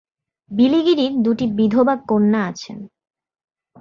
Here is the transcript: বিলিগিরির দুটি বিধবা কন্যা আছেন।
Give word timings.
বিলিগিরির 0.51 1.13
দুটি 1.23 1.45
বিধবা 1.57 1.95
কন্যা 2.07 2.41
আছেন। 2.43 2.77